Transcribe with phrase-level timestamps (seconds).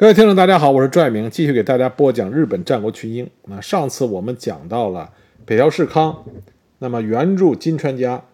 [0.00, 3.28] 各位听众，大家好，我是朱爱明，继续给大家播讲日本战国群英。
[3.44, 5.12] 那上次我们讲到了
[5.44, 6.24] 北条氏康，
[6.78, 8.24] 那么援助金川家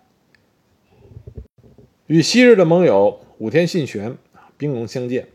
[2.07, 4.17] 与昔日的盟友武田信玄
[4.57, 5.27] 兵戎相见。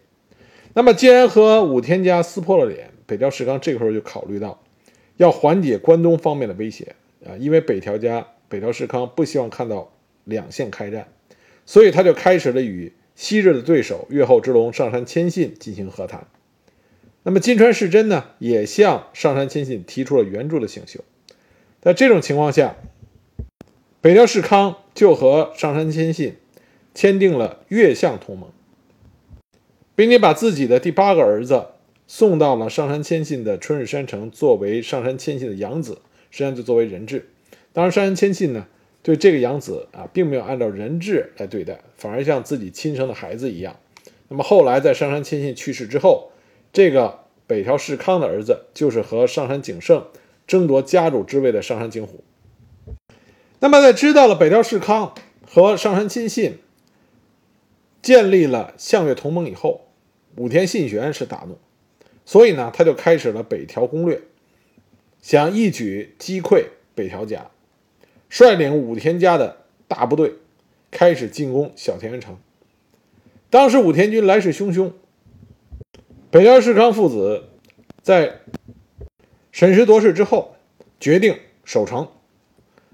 [0.72, 4.64] 那么既然和武田家撕破了脸，北条氏康这个时候就考虑到
[5.18, 6.96] 要缓解关东方面的威胁
[7.26, 9.92] 啊，因为北条家北条氏康不希望看到
[10.24, 11.06] 两线开战，
[11.66, 12.94] 所以他就开始了与。
[13.16, 16.26] 昔日的对手越后之龙上杉谦信进行和谈，
[17.24, 21.02] 那么金川世真呢，也向上杉谦信提出了援助的请求。
[21.82, 22.76] 在这种情况下，
[24.02, 26.36] 北条氏康就和上杉谦信
[26.96, 28.50] 签订了越相同盟，
[29.96, 31.68] 并且把自己的第八个儿子
[32.08, 36.00] 送到了上杉谦信的春日山城，作为上杉谦信的养子，
[36.32, 37.30] 实际上就作为人质。
[37.74, 38.66] 当然，上杉谦信呢。
[39.04, 43.78] 对这个养子啊，并没有按照人质来对待，反而像自己亲生的孩子一样。
[44.28, 46.32] 那么后来在上杉谦信去世之后，
[46.72, 50.06] 这个北条氏康的儿子就是和上杉景胜
[50.48, 52.24] 争夺家主之位的上杉景虎。
[53.60, 55.14] 那么在知道了北条氏康
[55.46, 56.60] 和上杉亲信
[58.02, 59.88] 建立了相越同盟以后，
[60.38, 61.58] 武田信玄是大怒，
[62.26, 64.22] 所以呢，他就开始了北条攻略，
[65.22, 67.51] 想一举击溃北条家。
[68.32, 69.58] 率领武田家的
[69.90, 70.36] 大部队
[70.90, 72.38] 开始进攻小田原城。
[73.50, 74.94] 当时武田军来势汹汹，
[76.32, 77.50] 北条氏康父子
[78.02, 78.40] 在
[79.52, 80.56] 审时度势之后，
[80.98, 82.08] 决定守城，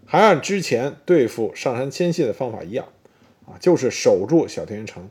[0.07, 2.87] 还按之前对付上杉谦信的方法一样，
[3.45, 5.07] 啊，就是守住小田原城。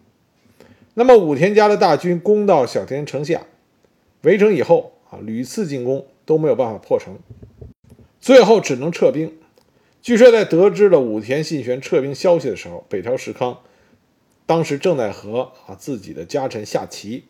[0.95, 3.47] 那么武田家的大军攻到小田城下，
[4.23, 7.17] 围城以后啊，屡次进攻都没有办法破城，
[8.21, 9.33] 最后只能撤兵。
[10.07, 13.59] 据说，在得知了武田信玄撤兵消息的时候，北条氏康
[14.47, 17.25] 当时正在和啊自己的家臣下棋。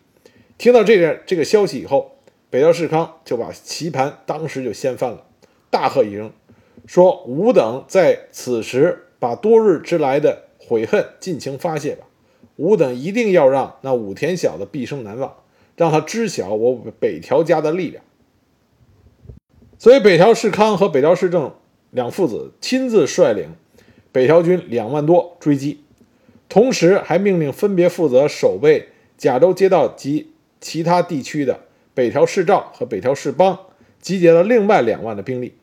[0.58, 2.18] 听到这个这个消息以后，
[2.50, 5.24] 北条氏康就把棋盘当时就掀翻了，
[5.70, 6.30] 大喝一声，
[6.84, 12.04] 说：“吾等在此时把多日之来的悔恨尽情发泄吧！
[12.56, 15.34] 吾等一定要让那武田小子毕生难忘，
[15.76, 18.04] 让他知晓我北条家的力量。”
[19.80, 21.54] 所以，北条氏康和北条氏政。
[21.96, 23.48] 两父子亲自率领
[24.12, 25.80] 北条军两万多追击，
[26.46, 30.30] 同时还命令分别负责守备甲州街道及
[30.60, 31.60] 其他地区的
[31.94, 33.58] 北条氏照和北条氏邦
[33.98, 35.54] 集结了另外两万的兵力，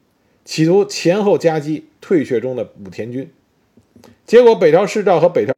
[0.43, 3.29] 企图前后夹击退却中的武田军。
[4.25, 5.53] 结果，北条氏照和北条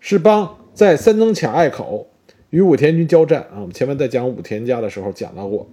[0.00, 2.08] 氏邦在三曾卡隘口
[2.50, 5.68] 与武田军交战啊，我们前面在讲武田家的时候讲到过，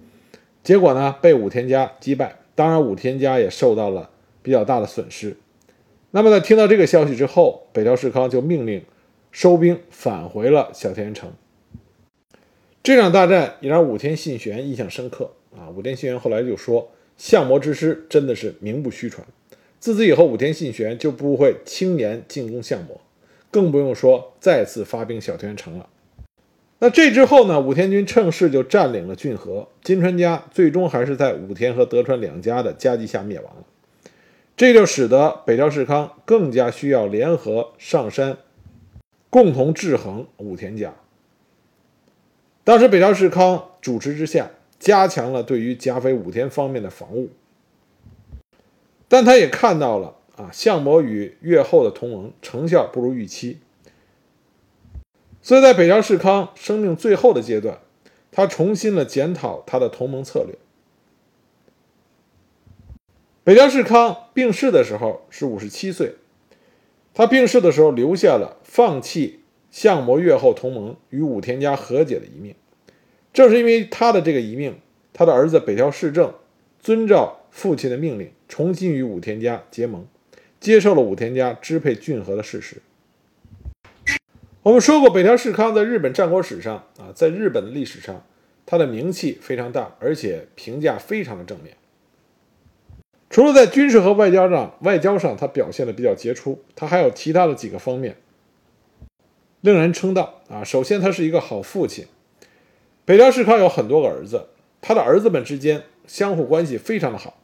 [0.62, 2.36] 结果呢被武田家击败。
[2.54, 4.10] 当然，武田家也受到了
[4.42, 5.36] 比较大的损失。
[6.10, 8.84] 那么，在听到这个消息之后，北条氏康就命令
[9.30, 11.32] 收兵返回了小田原城。
[12.82, 15.70] 这场大战也让武田信玄印象深刻啊！
[15.70, 19.26] 武田信玄后来就说：“相模之师真的是名不虚传。”
[19.78, 23.00] 自此以后，武田信玄就不会轻言进攻相模，
[23.50, 25.88] 更不用说再次发兵小田原城了。
[26.84, 27.60] 那这之后呢？
[27.60, 33.62] 武田军趁势就占领了骏河，金川家最终还是在武田和德川两家的夹击下灭亡了。
[34.56, 38.38] 这就使得北条氏康更加需要联合上山，
[39.30, 40.92] 共同制衡武田家。
[42.64, 44.50] 当时北条氏康主持之下，
[44.80, 47.28] 加强了对于甲斐武田方面的防务，
[49.06, 53.58] 但他也看到了啊，相模与越后的同盟成效不如预期。
[55.42, 57.78] 所以在北条氏康生命最后的阶段，
[58.30, 60.54] 他重新了检讨他的同盟策略。
[63.44, 66.14] 北条氏康病逝的时候是五十七岁，
[67.12, 72.54] 他病逝的时候留下了放弃相模越后同盟与武田家和解的遗命。
[73.32, 74.78] 正是因为他的这个遗命，
[75.12, 76.32] 他的儿子北条氏政
[76.78, 80.06] 遵照父亲的命令，重新与武田家结盟，
[80.60, 82.80] 接受了武田家支配骏河的事实。
[84.62, 88.24] 我们说过，北条氏康在日本战国史上啊，在日本的历史上，
[88.64, 91.76] 他的名气非常大，而且评价非常的正面。
[93.28, 98.18] 除了在军事和外交上，外交上他表现的比较杰出，他还有其他的几个方面
[99.62, 100.62] 令人称道啊。
[100.62, 102.06] 首先，他是一个好父亲。
[103.04, 104.46] 北条氏康有很多个儿子，
[104.80, 107.42] 他的儿子们之间相互关系非常的好，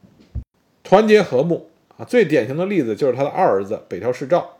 [0.83, 2.05] 团结和睦啊。
[2.05, 4.57] 最典型的例子就是他的二儿子北条氏照。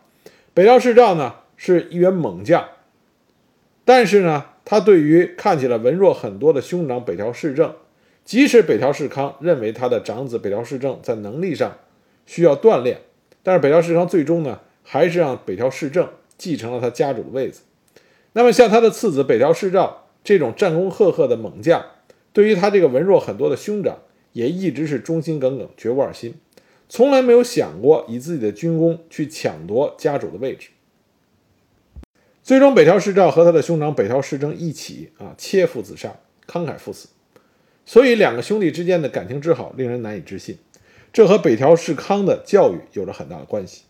[0.52, 1.36] 北条氏照呢？
[1.62, 2.66] 是一员猛将，
[3.84, 7.74] 但是呢，他对于看起来文弱很多的兄长北条氏政，
[8.24, 11.76] 即使北条氏康认为他的长子北条氏政在能力上
[12.24, 13.02] 需要锻炼，
[13.42, 16.08] 但是北条氏康最终呢，还是让北条氏政
[16.38, 17.60] 继承了他家主的位子。
[18.32, 21.84] 那么像他的次子北条氏照这种战功赫赫的猛将，
[22.32, 23.98] 对于他这个文弱很多的兄长，
[24.32, 26.36] 也一直是忠心耿耿、绝无二心，
[26.88, 30.70] 从来没有想过以自己的军功去抢夺家主的位置。
[32.42, 36.16] 最终，北条氏照和他的兄长北条氏政一起啊切腹自杀，
[36.46, 37.08] 慷慨赴死。
[37.84, 40.58] 所以，两个兄弟之间的感情之好，令人难以置信。
[41.12, 43.82] 这和北条氏康的教育有着很大的关系。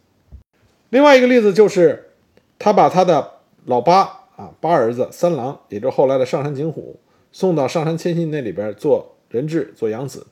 [0.88, 2.10] 另外一个例子就是，
[2.58, 3.32] 他把他的
[3.66, 4.00] 老八
[4.36, 6.98] 啊八儿子三郎，也就是后来的上杉景虎，
[7.30, 10.26] 送到上杉谦信那里边做人质、做养子。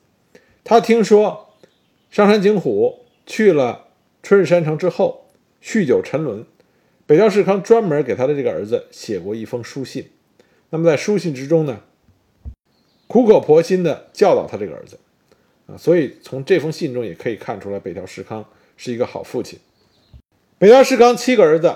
[0.63, 1.53] 他听说
[2.11, 3.85] 上杉景虎去了
[4.21, 5.25] 春日山城之后，
[5.63, 6.45] 酗酒沉沦。
[7.09, 10.11] 北条氏康专门给他的这个儿子写过一封书信。
[10.69, 11.81] 那么在书信之中呢，
[13.07, 14.99] 苦口婆心地教导他这个儿子。
[15.65, 18.45] 啊，所以从这封信中也可以看出来，北条氏康
[18.77, 19.57] 是一个好父亲。
[20.59, 21.73] 北条氏康七个儿子，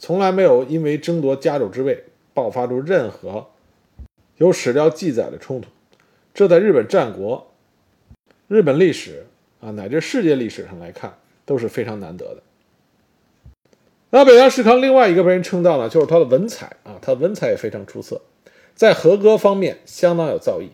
[0.00, 2.02] 从来没有因为争夺家主之位
[2.34, 3.50] 爆发出任何
[4.38, 5.68] 有史料记载的冲突，
[6.34, 7.52] 这在日本战国、
[8.48, 9.26] 日本历史
[9.60, 12.42] 啊乃至世界历史上来看都是非常难得的。
[14.14, 18.20] 那北条氏康另外一个被人称道呢，就是他的文采啊，他文采也非常出色，
[18.74, 20.68] 在和歌方面相当有造诣。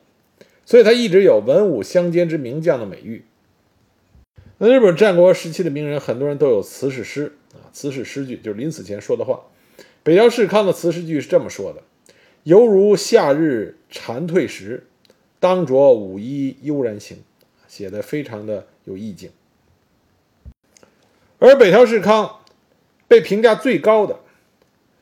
[0.67, 3.25] 所以他一直有文武相兼之名将的美誉。
[4.59, 9.43] 那日本战国时期的名人，很多人都有辞世诗啊，辞世诗句就是临死前说的话。
[10.03, 11.83] 北条氏康的辞世句是这么说的
[12.43, 14.89] ：“犹如夏日蝉蜕时，
[15.39, 17.19] 当着舞衣悠然行。”
[17.69, 19.31] 写的非常的有意境。
[21.39, 22.38] 而北条氏康
[23.09, 24.21] 被评价最高的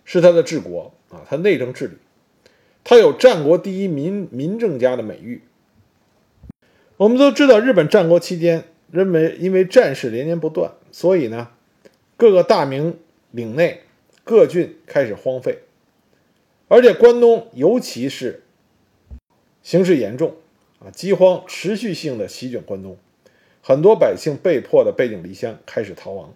[0.04, 1.94] 是他的治国啊，他内政治理，
[2.84, 5.42] 他有战国第一民民政家的美誉。
[6.96, 11.50] 我们都知道，日本战国期间，认为因为战事连年不断，所以呢，
[12.16, 12.98] 各个大名
[13.32, 13.82] 领内
[14.24, 15.58] 各郡开始荒废，
[16.68, 18.44] 而且关东尤其是
[19.62, 20.36] 形势严重
[20.78, 22.96] 啊，饥荒持续性的席卷关东，
[23.60, 26.32] 很多百姓被迫的背井离乡，开始逃亡。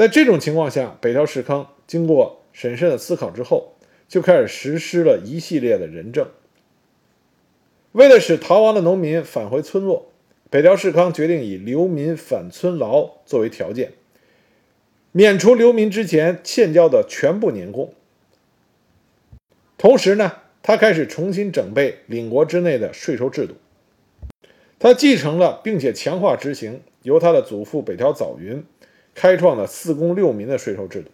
[0.00, 3.74] 在这种情况下，北条氏康经过审慎的思考之后，
[4.08, 6.26] 就开始实施了一系列的仁政。
[7.92, 10.10] 为了使逃亡的农民返回村落，
[10.48, 13.92] 北条氏康决定以流民返村劳作为条件，
[15.12, 17.92] 免除流民之前欠交的全部年贡。
[19.76, 20.32] 同时呢，
[20.62, 23.52] 他开始重新整备领国之内的税收制度。
[24.78, 28.64] 他继承了并且强化执行由他的祖父北条早云
[29.14, 31.10] 开创了四公六民的税收制度，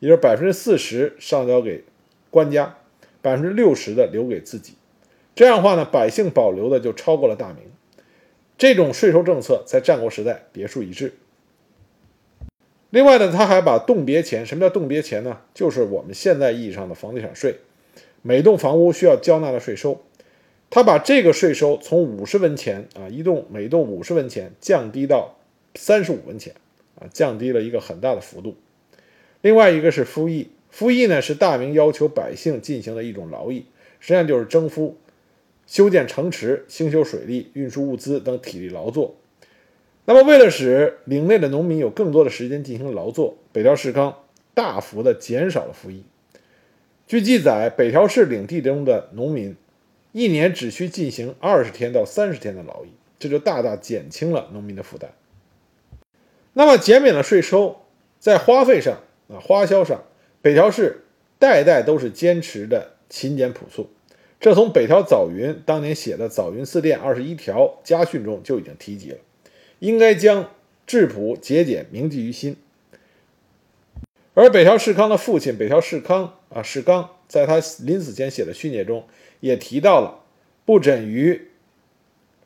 [0.00, 1.84] 也就是百分之四十上交给
[2.30, 2.76] 官家，
[3.22, 4.74] 百分之六十的留给自己。
[5.34, 7.58] 这样的话呢，百姓保留的就超过了大明。
[8.58, 11.12] 这种税收政策在战国时代别树一帜。
[12.90, 15.40] 另外呢，他还把冻别钱，什么叫冻别钱呢？
[15.52, 17.58] 就是我们现在意义上的房地产税，
[18.22, 20.00] 每栋房屋需要交纳的税收。
[20.70, 25.36] 他把这个税收从五十文钱啊，一栋每栋五十文钱降低到
[25.74, 26.54] 三十五文钱
[27.00, 28.56] 啊，降低了一个很大的幅度。
[29.42, 33.66] 另外一个是服役，服役呢是大明要求百姓进行的一种劳役，
[34.00, 34.96] 实际上就是征夫。
[35.66, 39.16] 修建城池、兴修水利、运输物资等体力劳作。
[40.04, 44.16] 那么，为了使领内的农民有更多的时间进行劳作，北条氏康
[44.54, 46.04] 大幅的减少了服役。
[47.08, 49.56] 据记载，北条氏领地中的农民
[50.12, 55.10] 一年只需进行二十天到三十天的劳役，这就大大减轻了农民的负担。
[56.58, 57.82] 那么，减免了税收，
[58.18, 60.04] 在花费上啊，花销上，
[60.40, 61.04] 北条氏
[61.38, 63.90] 代代都是坚持的勤俭朴素。
[64.40, 69.18] 这从北条早云当年写的《早云寺殿二十一条家训》中就已经提及了，
[69.80, 70.50] 应该将
[70.86, 72.56] 质朴节俭铭记于心。
[74.32, 79.06] 而北条氏康的父亲北条氏康啊，氏刚在他临死前写的训诫中
[79.40, 80.24] 也提到了
[80.64, 81.50] 不枕于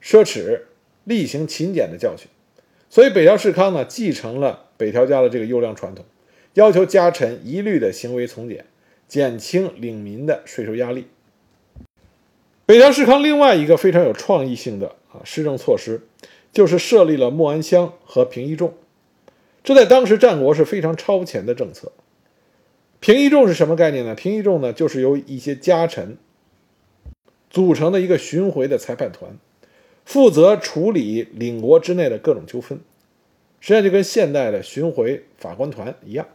[0.03, 0.63] 奢侈、
[1.05, 2.27] 厉行勤俭的教训。
[2.91, 6.05] 所以北条氏康呢，继承了北条家的这个优良传统，
[6.55, 8.67] 要求家臣一律的行为从简，
[9.07, 11.07] 减轻领民的税收压力。
[12.67, 16.03] 北条氏康另外一个非常有创意性的啊施政措施，
[16.53, 18.75] 就是设立了莫安乡和平一众，
[19.63, 21.93] 这在当时战国是非常超前的政策。
[22.99, 24.15] 平一众是什么概念呢？
[24.15, 26.19] 平一众呢，就是由一些家臣
[27.49, 29.39] 组成的一个巡回的裁判团，
[30.11, 32.81] 负责处理领国之内的各种纠纷，
[33.61, 36.27] 实际上就跟现代的巡回法官团一样。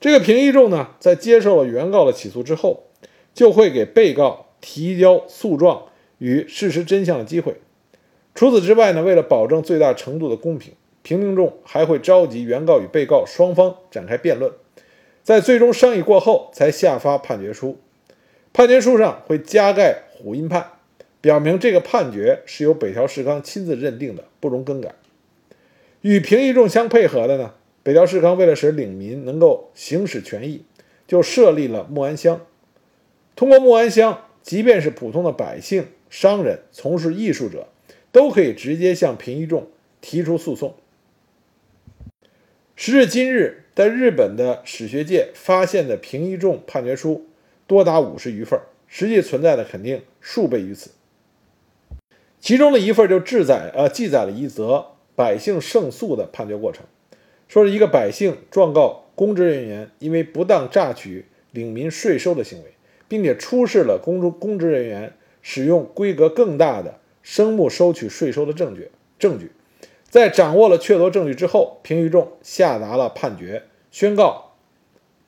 [0.00, 2.84] 这个平一众呢，在接受了原告的起诉之后，
[3.34, 4.46] 就会给被告。
[4.64, 5.86] 提交诉状
[6.18, 7.56] 与事实真相的机会。
[8.32, 14.52] 除此之外呢，为了保证最大程度的公平，评定众还会召集原告与被告双方展开辩论，
[15.24, 17.76] 在最终商议过后才下发判决书。
[18.52, 20.71] 判决书上会加盖虎印判，
[21.22, 24.94] 表明这个判决是由北条氏康亲自认定的，不容更改。
[26.00, 30.64] 与平义众相配合的呢，北条氏康为了使领民能够行使权益，
[31.06, 32.44] 就设立了木安乡。
[33.36, 37.68] 通过木安乡，即便是普通的百姓、商人、从事艺术者，
[38.10, 39.68] 都可以直接向平义众
[40.00, 40.74] 提出诉讼。
[42.74, 47.26] 时至今日，在日本的史学界发现的平义众判决书。
[47.68, 50.90] 多达五十余份，实际存在的肯定数倍于此。
[52.42, 54.84] 其中的一份就记载，呃，记载了一则
[55.14, 56.84] 百姓胜诉的判决过程，
[57.46, 62.74] 说是一个百姓状告公职人员因为不当榨取领民税收的行为，
[63.06, 68.90] 并且出示了公公职人员使用规格更大的生木收取税收的证据。
[69.20, 69.52] 证据
[70.10, 74.54] 在掌握了确凿证据之后，平于仲下达了判决，宣告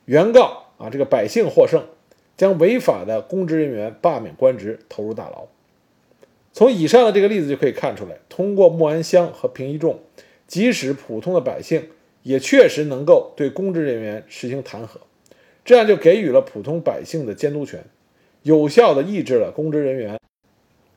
[0.06, 1.84] 原告啊，这个百姓获胜。
[2.36, 5.46] 将违法的公职人员罢免官职，投入大牢。
[6.54, 9.98] 从以上的这个例子就可以看出来，通过木安乡和平一众，
[10.46, 11.88] 即使普通的百姓
[12.22, 14.98] 也确实能够对公职人员实行弹劾，
[15.64, 17.84] 这样就给予了普通百姓的监督权，
[18.42, 20.20] 有效的抑制了公职人员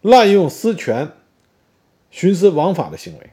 [0.01, 1.09] 滥用私权、
[2.13, 3.31] 徇私枉法的行为。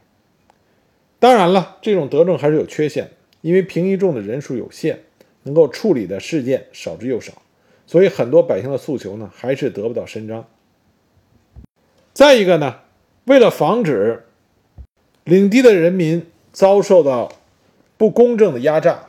[1.18, 3.10] 当然了，这种德政还是有缺陷，
[3.42, 5.00] 因为平一众的人数有限，
[5.42, 7.34] 能够处理的事件少之又少。
[7.86, 10.48] 所以很多百姓的诉求呢，还是得不到伸张。
[12.14, 12.76] 再一个呢，
[13.24, 14.24] 为了防止
[15.24, 17.32] 领地的人民遭受到
[17.96, 19.06] 不公正的压榨，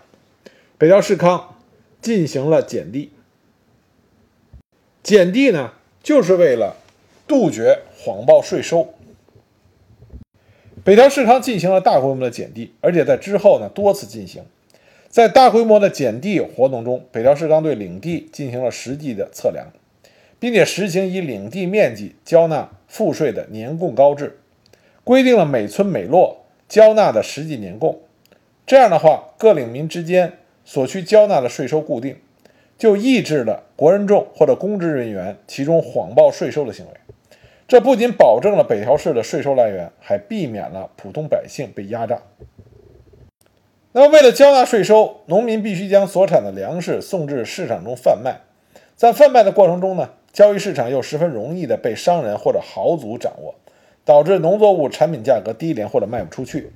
[0.79, 1.55] 北条氏康
[2.01, 3.11] 进行了减地。
[5.03, 6.77] 减地呢，就是为了
[7.27, 8.95] 杜绝谎报税收。
[10.83, 14.43] 北条氏康进行了大规模的减地，而且在之后呢，多次进行。
[15.09, 19.67] 在大规模的减地活动中，北条氏纲对领地进行了实际的测量，
[20.39, 24.39] 并且实行以领地面积交纳赋税的年贡高制，
[25.03, 27.99] 规定了每村每落交纳的实际年贡。
[28.65, 32.15] 这样的话，各领民之间所需交纳的税收固定，
[32.77, 36.91] 就抑制了国人众或者公职人员其中谎报税收的行为。
[37.67, 42.21] 这不仅保证了北条氏的税收来源，还避免了普通百姓被压榨。
[43.91, 48.37] 那么，为了交纳税收，农民必须将所产的粮食送至市场中贩卖。
[48.95, 53.55] 在贩卖的过程中呢，交易市场又十分容易的被商人或者豪族掌握，
[54.03, 56.73] 导致农作物产品价格低廉或者卖不出去。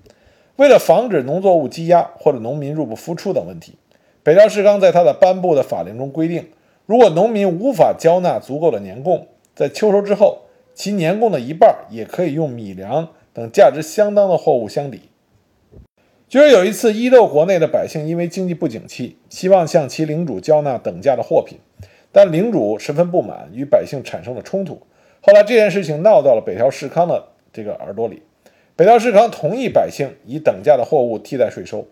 [0.56, 3.74] 为了防止农作物积压或者农民入不敷出等问题，
[4.24, 6.48] 北条氏纲在他的颁布的法令中规定，
[6.86, 15.02] 如果农民无法交纳足够的年贡，在秋收之后，其年贡的一半也可以用米粮等价值相当的货物相抵。
[16.30, 21.58] 就是有一次，伊豆国内的百姓因为经济不景气，希望向其领主交纳等价的货品，
[22.22, 24.78] 但领主十分不满，与百姓产生了冲突。
[25.22, 28.22] 后来这件事情闹到了北条氏康的这个耳朵里，
[28.76, 31.88] 北条氏康同意百姓以等价的货物替代税收。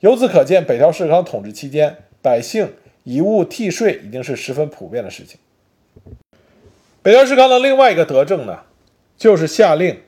[0.00, 2.74] 由此可见，北条氏康统治期间，百姓
[3.04, 5.40] 以物替税已经是十分普遍的事情。
[7.00, 8.58] 北条氏康的另外一个德政呢，
[9.16, 10.00] 就是下令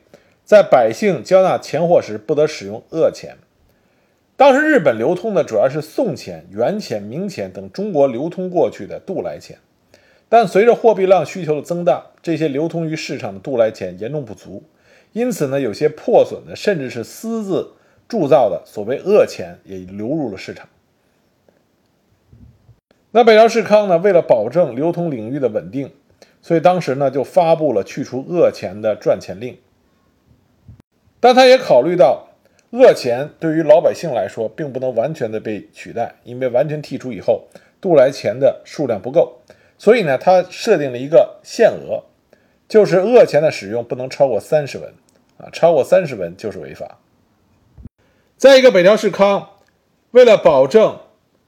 [0.44, 3.38] 在百姓交纳钱货时不得使用恶钱。
[4.36, 9.58] 当时日本流通的主要是宋钱、元钱、明钱等中国流通过去的渡来钱，
[10.28, 14.64] 但随着货币量需求的增大，这些流通于市场的渡来钱严重不足，
[15.12, 17.74] 因此呢，有些破损的甚至是私自
[18.08, 20.68] 铸造的所谓恶钱也流入了市场。
[23.12, 25.92] 那北条氏康呢，为了保证流通领域的稳定，
[26.42, 29.56] 所以当时呢就发布了去除恶钱的赚钱令，
[31.20, 32.23] 但他也考虑到。
[32.74, 37.46] 恶钱对于老百姓来说，并不能完全的被取代，因为完全剔除以后，
[37.80, 39.38] 渡来钱的数量不够，
[39.78, 42.02] 所以呢，他设定了一个限额，
[42.68, 44.92] 就是恶钱的使用不能超过三十文，
[45.36, 46.98] 啊，超过三十文就是违法。
[48.36, 49.50] 再一个，北条氏康
[50.10, 50.98] 为了保证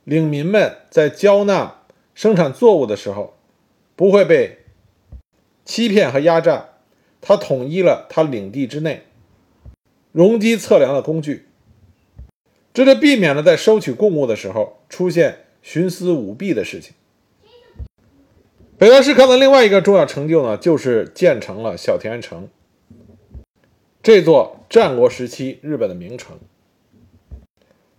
[0.05, 1.81] 领民们在交纳
[2.15, 3.35] 生产作物的时候
[3.97, 4.59] 不会被
[5.65, 6.69] 欺骗和压榨，
[7.21, 9.03] 他统一了他领地之内。
[10.17, 11.45] 容积测量的工具，
[12.73, 16.95] 这就避免了在收取贡物的时候出现徇私舞弊的事情。
[18.79, 22.49] 北条氏康的另外一个重要成就呢，就是建成了小田原城，
[24.03, 26.39] 这座战国时期日本的名城。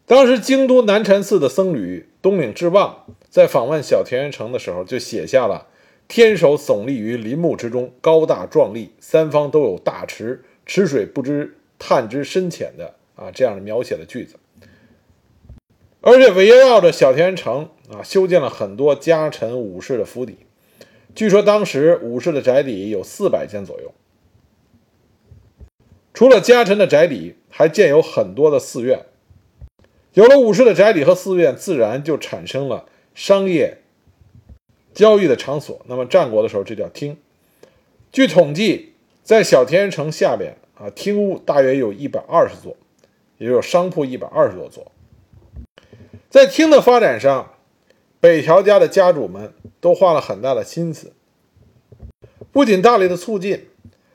[0.07, 5.67] 当时京都南禅寺的僧侣东岭志望在访问小田原城的时候，就写下了
[6.09, 11.53] “天守耸立于林木之中，高大壮丽，三方都有大池，池水不知”。
[11.79, 14.35] 探之深浅的啊，这样的描写的句子。
[16.01, 20.37] 而且围绕着小田城啊，修建了很多家臣武士的府邸。
[21.15, 23.91] 据说当时武士的宅邸有四百间左右。
[26.13, 29.05] 除了家臣的宅邸，还建有很多的寺院。
[30.13, 33.79] 有了武士的宅邸和寺院，自然就产生了商业
[34.93, 35.79] 交易的场所。
[35.87, 37.17] 那么战国的时候，这叫厅。
[38.11, 38.93] 据统计，
[39.23, 42.75] 在小田原城下边啊，厅屋大约有一百二十座，
[43.37, 44.91] 也就是商铺一百二十多座。
[46.29, 47.53] 在厅的发展上，
[48.19, 51.13] 北条家的家主们都花了很大的心思，
[52.51, 53.67] 不仅大力的促进，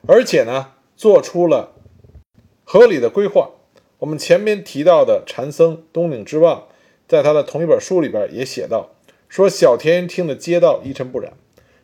[0.07, 1.73] 而且呢，做出了
[2.65, 3.51] 合理的规划。
[3.99, 6.67] 我们前面提到的禅僧东岭之望，
[7.09, 8.91] 在他的同一本书里边也写到，
[9.29, 11.33] 说小田园厅的街道一尘不染。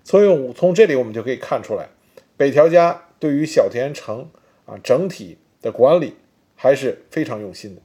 [0.04, 1.90] 所以从这里我们就可以看出来，
[2.36, 4.28] 北条家对于小田城
[4.68, 6.14] 啊整体的管理
[6.54, 7.82] 还是非常用心的。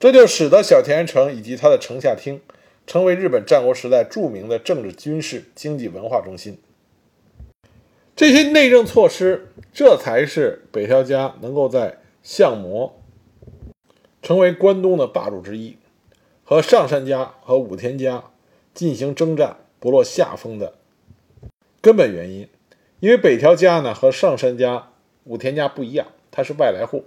[0.00, 2.40] 这就使得小田原城以及它的城下町
[2.86, 6.58] 成为日本战国时代著名的政治、军事、经济、文化中心。
[8.14, 12.98] 这些内政措施，这才是北条家能够在相模
[14.22, 15.76] 成为关东的霸主之一，
[16.42, 18.24] 和上杉家和武田家
[18.72, 20.74] 进行征战不落下风的
[21.80, 22.48] 根本原因。
[23.00, 24.92] 因为北条家呢和上杉家、
[25.26, 27.04] 武田家不一样，他是外来户，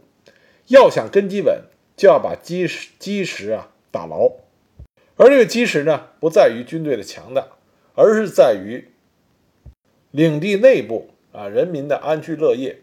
[0.67, 1.63] 要想根基稳。
[1.97, 4.31] 就要把基石基石啊打牢，
[5.17, 7.45] 而这个基石呢，不在于军队的强大，
[7.93, 8.87] 而是在于
[10.09, 12.79] 领地内部啊人民的安居乐业、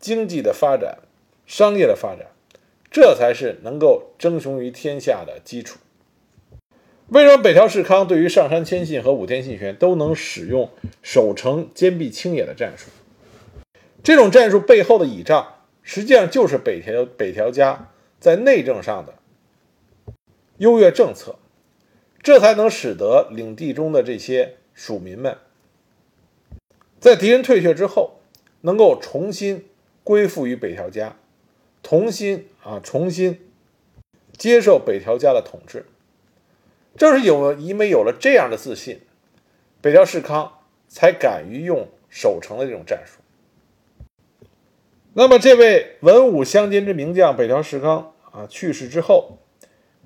[0.00, 0.98] 经济的发展、
[1.46, 2.26] 商业的发展，
[2.90, 5.78] 这才是能够争雄于天下的基础。
[7.06, 10.68] 为什么北条氏康对于上杉谦信和武田信玄都能使用
[11.04, 12.90] 守城坚壁清野的战术？
[14.06, 17.90] 这种战术背后的倚仗，实际上就是北条北条家。
[18.20, 19.14] 在内政上的
[20.58, 21.34] 优越政策，
[22.22, 25.36] 这才能使得领地中的这些属民们，
[27.00, 28.20] 在敌人退却之后，
[28.60, 29.66] 能够重新
[30.04, 31.16] 归附于北条家，
[31.82, 33.50] 重新啊重新
[34.38, 35.84] 接受北条家的统治。
[36.96, 39.00] 正是有了因为有了这样的自信，
[39.80, 43.18] 北条氏康才敢于用守城的这种战术。
[45.18, 49.38] 那么，这位文武相兼之名将北条石康啊去世之后，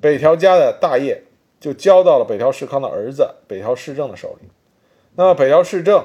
[0.00, 1.24] 北条家的大业
[1.58, 4.48] 就交到了北条石康的儿子北条氏政的手里。
[5.16, 6.04] 那么，北条氏政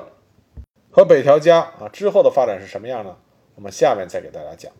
[0.89, 3.15] 和北条家啊之后的发展是什么样呢？
[3.53, 4.71] 我们下面再给大家讲。